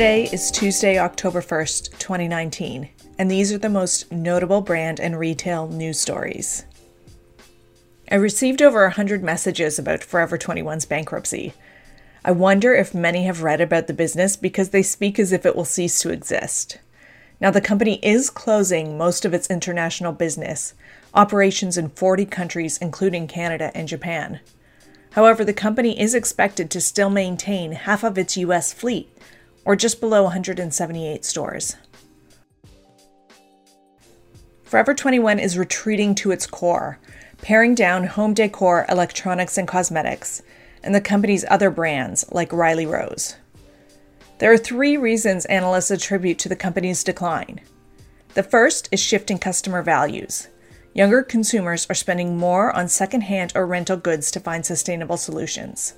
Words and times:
Today 0.00 0.30
is 0.32 0.50
Tuesday, 0.50 0.98
October 0.98 1.42
1st, 1.42 1.98
2019, 1.98 2.88
and 3.18 3.30
these 3.30 3.52
are 3.52 3.58
the 3.58 3.68
most 3.68 4.10
notable 4.10 4.62
brand 4.62 4.98
and 4.98 5.18
retail 5.18 5.68
news 5.68 6.00
stories. 6.00 6.64
I 8.10 8.14
received 8.14 8.62
over 8.62 8.84
100 8.84 9.22
messages 9.22 9.78
about 9.78 10.02
Forever 10.02 10.38
21's 10.38 10.86
bankruptcy. 10.86 11.52
I 12.24 12.30
wonder 12.30 12.74
if 12.74 12.94
many 12.94 13.24
have 13.24 13.42
read 13.42 13.60
about 13.60 13.88
the 13.88 13.92
business 13.92 14.38
because 14.38 14.70
they 14.70 14.82
speak 14.82 15.18
as 15.18 15.32
if 15.32 15.44
it 15.44 15.54
will 15.54 15.66
cease 15.66 15.98
to 15.98 16.10
exist. 16.10 16.78
Now, 17.38 17.50
the 17.50 17.60
company 17.60 18.00
is 18.02 18.30
closing 18.30 18.96
most 18.96 19.26
of 19.26 19.34
its 19.34 19.50
international 19.50 20.14
business, 20.14 20.72
operations 21.12 21.76
in 21.76 21.90
40 21.90 22.24
countries, 22.24 22.78
including 22.78 23.26
Canada 23.26 23.70
and 23.74 23.86
Japan. 23.86 24.40
However, 25.10 25.44
the 25.44 25.52
company 25.52 26.00
is 26.00 26.14
expected 26.14 26.70
to 26.70 26.80
still 26.80 27.10
maintain 27.10 27.72
half 27.72 28.02
of 28.02 28.16
its 28.16 28.38
US 28.38 28.72
fleet, 28.72 29.14
or 29.64 29.76
just 29.76 30.00
below 30.00 30.24
178 30.24 31.24
stores. 31.24 31.76
Forever 34.64 34.94
21 34.94 35.38
is 35.38 35.58
retreating 35.58 36.14
to 36.14 36.30
its 36.30 36.46
core, 36.46 36.98
paring 37.42 37.74
down 37.74 38.04
home 38.04 38.34
decor, 38.34 38.86
electronics, 38.88 39.58
and 39.58 39.66
cosmetics, 39.66 40.42
and 40.82 40.94
the 40.94 41.00
company's 41.00 41.44
other 41.48 41.70
brands 41.70 42.24
like 42.30 42.52
Riley 42.52 42.86
Rose. 42.86 43.36
There 44.38 44.52
are 44.52 44.56
three 44.56 44.96
reasons 44.96 45.44
analysts 45.46 45.90
attribute 45.90 46.38
to 46.38 46.48
the 46.48 46.56
company's 46.56 47.04
decline. 47.04 47.60
The 48.34 48.42
first 48.42 48.88
is 48.92 49.00
shifting 49.00 49.38
customer 49.38 49.82
values. 49.82 50.48
Younger 50.94 51.22
consumers 51.22 51.86
are 51.90 51.94
spending 51.94 52.36
more 52.36 52.74
on 52.74 52.88
secondhand 52.88 53.52
or 53.54 53.66
rental 53.66 53.96
goods 53.96 54.30
to 54.30 54.40
find 54.40 54.64
sustainable 54.64 55.16
solutions. 55.16 55.94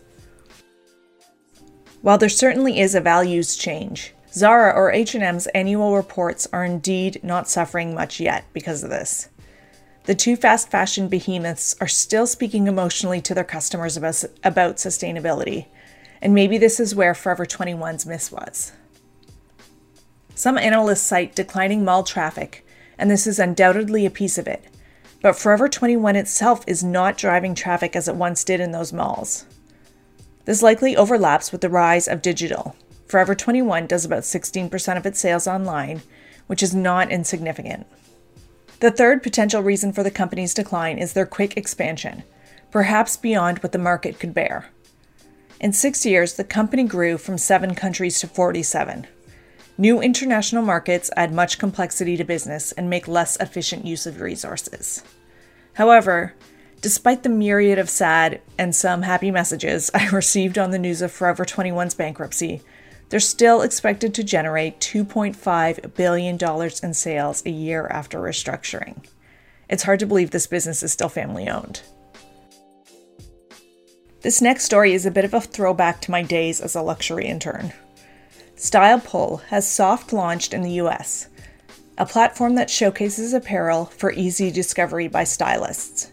While 2.02 2.18
there 2.18 2.28
certainly 2.28 2.80
is 2.80 2.96
a 2.96 3.00
values 3.00 3.56
change, 3.56 4.12
Zara 4.32 4.72
or 4.74 4.90
H&M's 4.90 5.46
annual 5.48 5.94
reports 5.94 6.48
are 6.52 6.64
indeed 6.64 7.20
not 7.22 7.48
suffering 7.48 7.94
much 7.94 8.18
yet 8.18 8.44
because 8.52 8.82
of 8.82 8.90
this. 8.90 9.28
The 10.06 10.16
two 10.16 10.34
fast 10.34 10.68
fashion 10.68 11.06
behemoths 11.06 11.76
are 11.80 11.86
still 11.86 12.26
speaking 12.26 12.66
emotionally 12.66 13.20
to 13.20 13.34
their 13.34 13.44
customers 13.44 13.96
about, 13.96 14.24
about 14.42 14.76
sustainability, 14.78 15.66
and 16.20 16.34
maybe 16.34 16.58
this 16.58 16.80
is 16.80 16.92
where 16.92 17.14
Forever 17.14 17.46
21's 17.46 18.04
miss 18.04 18.32
was. 18.32 18.72
Some 20.34 20.58
analysts 20.58 21.02
cite 21.02 21.36
declining 21.36 21.84
mall 21.84 22.02
traffic, 22.02 22.66
and 22.98 23.08
this 23.08 23.28
is 23.28 23.38
undoubtedly 23.38 24.06
a 24.06 24.10
piece 24.10 24.38
of 24.38 24.48
it, 24.48 24.64
but 25.22 25.36
Forever 25.36 25.68
21 25.68 26.16
itself 26.16 26.64
is 26.66 26.82
not 26.82 27.16
driving 27.16 27.54
traffic 27.54 27.94
as 27.94 28.08
it 28.08 28.16
once 28.16 28.42
did 28.42 28.58
in 28.58 28.72
those 28.72 28.92
malls. 28.92 29.46
This 30.44 30.62
likely 30.62 30.96
overlaps 30.96 31.52
with 31.52 31.60
the 31.60 31.68
rise 31.68 32.08
of 32.08 32.22
digital. 32.22 32.74
Forever 33.06 33.34
21 33.34 33.86
does 33.86 34.04
about 34.04 34.22
16% 34.22 34.96
of 34.96 35.06
its 35.06 35.20
sales 35.20 35.46
online, 35.46 36.02
which 36.46 36.62
is 36.62 36.74
not 36.74 37.12
insignificant. 37.12 37.86
The 38.80 38.90
third 38.90 39.22
potential 39.22 39.62
reason 39.62 39.92
for 39.92 40.02
the 40.02 40.10
company's 40.10 40.54
decline 40.54 40.98
is 40.98 41.12
their 41.12 41.26
quick 41.26 41.56
expansion, 41.56 42.24
perhaps 42.70 43.16
beyond 43.16 43.58
what 43.58 43.72
the 43.72 43.78
market 43.78 44.18
could 44.18 44.34
bear. 44.34 44.70
In 45.60 45.72
six 45.72 46.04
years, 46.04 46.34
the 46.34 46.42
company 46.42 46.82
grew 46.82 47.18
from 47.18 47.38
seven 47.38 47.76
countries 47.76 48.18
to 48.18 48.26
47. 48.26 49.06
New 49.78 50.00
international 50.00 50.64
markets 50.64 51.10
add 51.16 51.32
much 51.32 51.58
complexity 51.58 52.16
to 52.16 52.24
business 52.24 52.72
and 52.72 52.90
make 52.90 53.06
less 53.06 53.36
efficient 53.36 53.86
use 53.86 54.04
of 54.04 54.20
resources. 54.20 55.04
However, 55.74 56.34
despite 56.82 57.22
the 57.22 57.28
myriad 57.28 57.78
of 57.78 57.88
sad 57.88 58.42
and 58.58 58.74
some 58.74 59.02
happy 59.02 59.30
messages 59.30 59.90
I 59.94 60.08
received 60.12 60.58
on 60.58 60.72
the 60.72 60.78
news 60.78 61.00
of 61.00 61.10
Forever 61.10 61.46
21's 61.46 61.94
bankruptcy, 61.94 62.60
they're 63.08 63.20
still 63.20 63.62
expected 63.62 64.14
to 64.14 64.24
generate 64.24 64.80
$2.5 64.80 65.94
billion 65.94 66.38
in 66.82 66.94
sales 66.94 67.42
a 67.46 67.50
year 67.50 67.86
after 67.86 68.18
restructuring. 68.18 69.06
It's 69.68 69.84
hard 69.84 70.00
to 70.00 70.06
believe 70.06 70.30
this 70.30 70.46
business 70.46 70.82
is 70.82 70.92
still 70.92 71.08
family 71.08 71.48
owned. 71.48 71.82
This 74.22 74.40
next 74.40 74.64
story 74.64 74.92
is 74.92 75.06
a 75.06 75.10
bit 75.10 75.24
of 75.24 75.34
a 75.34 75.40
throwback 75.40 76.00
to 76.02 76.10
my 76.10 76.22
days 76.22 76.60
as 76.60 76.74
a 76.74 76.82
luxury 76.82 77.26
intern. 77.26 77.72
Stylepull 78.56 79.42
has 79.44 79.70
soft 79.70 80.12
launched 80.12 80.54
in 80.54 80.62
the 80.62 80.80
US, 80.82 81.28
a 81.98 82.06
platform 82.06 82.54
that 82.54 82.70
showcases 82.70 83.34
apparel 83.34 83.86
for 83.86 84.12
easy 84.12 84.50
discovery 84.50 85.08
by 85.08 85.24
stylists. 85.24 86.11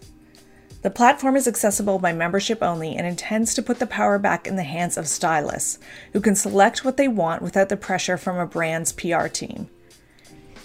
The 0.82 0.90
platform 0.90 1.36
is 1.36 1.48
accessible 1.48 2.00
by 2.00 2.14
membership 2.14 2.64
only 2.64 2.96
and 2.96 3.06
intends 3.06 3.54
to 3.54 3.62
put 3.62 3.80
the 3.80 3.86
power 3.86 4.18
back 4.18 4.48
in 4.48 4.56
the 4.56 4.64
hands 4.64 4.98
of 4.98 5.10
stylists, 5.10 5.78
who 6.14 6.22
can 6.22 6.36
select 6.36 6.86
what 6.86 6.96
they 6.96 7.10
want 7.10 7.42
without 7.42 7.68
the 7.68 7.76
pressure 7.76 8.18
from 8.18 8.38
a 8.38 8.46
brand's 8.46 8.94
PR 8.94 9.28
team. 9.28 9.70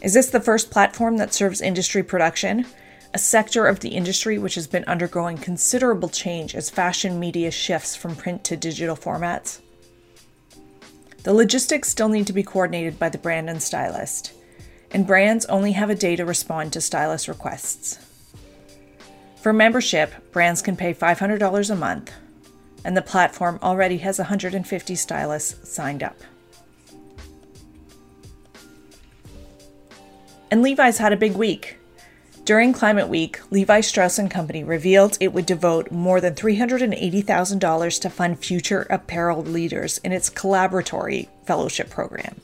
Is 0.00 0.14
this 0.14 0.30
the 0.30 0.40
first 0.40 0.70
platform 0.70 1.16
that 1.16 1.34
serves 1.34 1.60
industry 1.60 2.04
production? 2.04 2.64
A 3.12 3.18
sector 3.18 3.66
of 3.66 3.80
the 3.80 3.88
industry 3.88 4.38
which 4.38 4.54
has 4.54 4.68
been 4.68 4.84
undergoing 4.84 5.36
considerable 5.36 6.08
change 6.08 6.54
as 6.54 6.70
fashion 6.70 7.18
media 7.18 7.50
shifts 7.50 7.96
from 7.96 8.14
print 8.14 8.44
to 8.44 8.56
digital 8.56 8.96
formats? 8.96 9.62
The 11.24 11.34
logistics 11.34 11.88
still 11.88 12.08
need 12.08 12.26
to 12.28 12.32
be 12.32 12.42
coordinated 12.42 12.98
by 12.98 13.08
the 13.08 13.18
brand 13.18 13.50
and 13.50 13.62
stylist, 13.62 14.32
and 14.92 15.06
brands 15.06 15.46
only 15.46 15.72
have 15.72 15.90
a 15.90 15.94
day 15.96 16.14
to 16.16 16.24
respond 16.24 16.72
to 16.74 16.80
stylist 16.80 17.26
requests. 17.26 17.98
For 19.44 19.52
membership, 19.52 20.32
brands 20.32 20.62
can 20.62 20.74
pay 20.74 20.94
$500 20.94 21.70
a 21.70 21.76
month, 21.76 22.10
and 22.82 22.96
the 22.96 23.02
platform 23.02 23.58
already 23.62 23.98
has 23.98 24.16
150 24.16 24.94
stylists 24.94 25.70
signed 25.70 26.02
up. 26.02 26.16
And 30.50 30.62
Levi's 30.62 30.96
had 30.96 31.12
a 31.12 31.18
big 31.18 31.34
week. 31.34 31.76
During 32.46 32.72
Climate 32.72 33.08
Week, 33.08 33.38
Levi 33.50 33.82
Strauss 33.82 34.18
& 34.28 34.30
Company 34.30 34.64
revealed 34.64 35.18
it 35.20 35.34
would 35.34 35.44
devote 35.44 35.90
more 35.90 36.22
than 36.22 36.34
$380,000 36.34 38.00
to 38.00 38.08
fund 38.08 38.38
future 38.38 38.86
apparel 38.88 39.42
leaders 39.42 39.98
in 39.98 40.12
its 40.12 40.30
collaboratory 40.30 41.28
fellowship 41.44 41.90
program. 41.90 42.40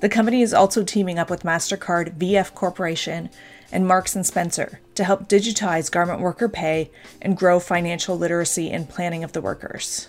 The 0.00 0.10
company 0.10 0.42
is 0.42 0.52
also 0.52 0.84
teaming 0.84 1.18
up 1.18 1.30
with 1.30 1.44
Mastercard 1.44 2.18
VF 2.18 2.54
Corporation 2.54 3.30
and 3.72 3.88
Marks 3.88 4.14
and 4.14 4.24
Spencer 4.24 4.80
to 4.94 5.04
help 5.04 5.28
digitize 5.28 5.90
garment 5.90 6.20
worker 6.20 6.48
pay 6.48 6.90
and 7.20 7.36
grow 7.36 7.58
financial 7.58 8.16
literacy 8.16 8.70
and 8.70 8.88
planning 8.88 9.24
of 9.24 9.32
the 9.32 9.40
workers. 9.40 10.08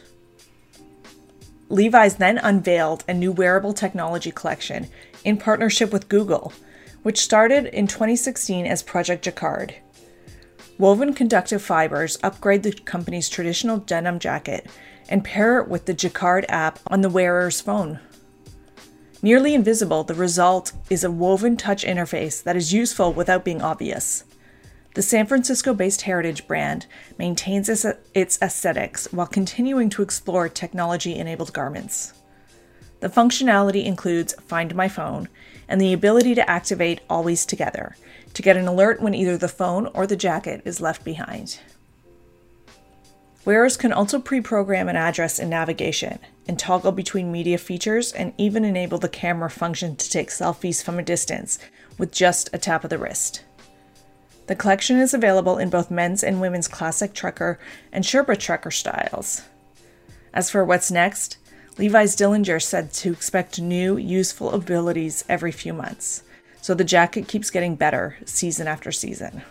Levi's 1.69 2.17
then 2.17 2.37
unveiled 2.37 3.03
a 3.07 3.13
new 3.13 3.31
wearable 3.31 3.73
technology 3.73 4.31
collection 4.31 4.87
in 5.23 5.37
partnership 5.37 5.91
with 5.91 6.09
Google, 6.09 6.53
which 7.01 7.19
started 7.19 7.65
in 7.67 7.87
2016 7.87 8.67
as 8.67 8.83
Project 8.83 9.23
Jacquard. 9.23 9.73
Woven 10.77 11.13
conductive 11.13 11.61
fibers 11.61 12.17
upgrade 12.21 12.63
the 12.63 12.73
company's 12.73 13.29
traditional 13.29 13.77
denim 13.77 14.19
jacket 14.19 14.67
and 15.09 15.23
pair 15.23 15.59
it 15.59 15.67
with 15.67 15.85
the 15.85 15.93
Jacquard 15.93 16.45
app 16.49 16.79
on 16.87 17.01
the 17.01 17.09
wearer's 17.09 17.61
phone. 17.61 17.99
Nearly 19.23 19.55
invisible, 19.55 20.03
the 20.03 20.13
result 20.13 20.73
is 20.89 21.05
a 21.05 21.09
woven 21.09 21.55
touch 21.55 21.85
interface 21.85 22.43
that 22.43 22.57
is 22.57 22.73
useful 22.73 23.13
without 23.13 23.45
being 23.45 23.61
obvious. 23.61 24.25
The 24.95 25.01
San 25.01 25.27
Francisco 25.27 25.73
based 25.73 26.01
Heritage 26.01 26.45
brand 26.45 26.87
maintains 27.17 27.69
its 28.13 28.37
aesthetics 28.41 29.07
while 29.13 29.25
continuing 29.25 29.89
to 29.91 30.01
explore 30.01 30.49
technology 30.49 31.15
enabled 31.15 31.53
garments. 31.53 32.11
The 32.99 33.07
functionality 33.07 33.85
includes 33.85 34.33
Find 34.45 34.75
My 34.75 34.89
Phone 34.89 35.29
and 35.69 35.79
the 35.79 35.93
ability 35.93 36.35
to 36.35 36.49
activate 36.49 36.99
Always 37.09 37.45
Together 37.45 37.95
to 38.33 38.41
get 38.41 38.57
an 38.57 38.67
alert 38.67 39.01
when 39.01 39.15
either 39.15 39.37
the 39.37 39.47
phone 39.47 39.87
or 39.93 40.05
the 40.05 40.17
jacket 40.17 40.61
is 40.65 40.81
left 40.81 41.05
behind. 41.05 41.59
Wearers 43.45 43.75
can 43.75 43.91
also 43.91 44.19
pre 44.19 44.39
program 44.39 44.87
an 44.87 44.95
address 44.95 45.37
in 45.37 45.49
navigation 45.49 46.19
and 46.47 46.57
toggle 46.57 46.93
between 46.93 47.31
media 47.31 47.57
features 47.57 48.13
and 48.13 48.33
even 48.37 48.63
enable 48.63 48.97
the 48.97 49.09
camera 49.09 49.49
function 49.49 49.95
to 49.97 50.09
take 50.09 50.29
selfies 50.29 50.81
from 50.81 50.97
a 50.97 51.03
distance 51.03 51.59
with 51.97 52.11
just 52.11 52.49
a 52.53 52.57
tap 52.57 52.83
of 52.83 52.89
the 52.89 52.97
wrist. 52.97 53.43
The 54.47 54.55
collection 54.55 54.99
is 54.99 55.13
available 55.13 55.57
in 55.57 55.69
both 55.69 55.91
men's 55.91 56.23
and 56.23 56.39
women's 56.39 56.67
classic 56.67 57.13
trucker 57.13 57.59
and 57.91 58.03
Sherpa 58.03 58.37
trucker 58.37 58.71
styles. 58.71 59.41
As 60.33 60.49
for 60.49 60.63
what's 60.63 60.91
next, 60.91 61.37
Levi's 61.77 62.15
Dillinger 62.15 62.61
said 62.61 62.93
to 62.93 63.11
expect 63.11 63.59
new, 63.59 63.97
useful 63.97 64.51
abilities 64.51 65.23
every 65.27 65.51
few 65.51 65.73
months, 65.73 66.23
so 66.61 66.73
the 66.73 66.83
jacket 66.83 67.27
keeps 67.27 67.49
getting 67.49 67.75
better 67.75 68.17
season 68.25 68.67
after 68.67 68.91
season. 68.91 69.41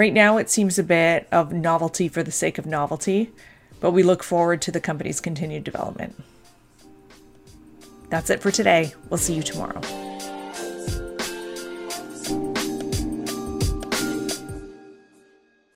Right 0.00 0.14
now, 0.14 0.38
it 0.38 0.48
seems 0.48 0.78
a 0.78 0.82
bit 0.82 1.28
of 1.30 1.52
novelty 1.52 2.08
for 2.08 2.22
the 2.22 2.32
sake 2.32 2.56
of 2.56 2.64
novelty, 2.64 3.32
but 3.80 3.90
we 3.90 4.02
look 4.02 4.22
forward 4.22 4.62
to 4.62 4.72
the 4.72 4.80
company's 4.80 5.20
continued 5.20 5.62
development. 5.62 6.18
That's 8.08 8.30
it 8.30 8.40
for 8.40 8.50
today. 8.50 8.94
We'll 9.10 9.18
see 9.18 9.34
you 9.34 9.42
tomorrow. 9.42 9.82